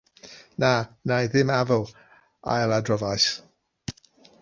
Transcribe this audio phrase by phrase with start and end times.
[0.63, 0.71] 'Na,
[1.03, 1.79] wna i ddim addo,'
[2.57, 3.33] ailadroddais.